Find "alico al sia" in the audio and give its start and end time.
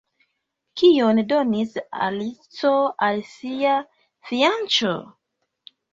2.07-3.75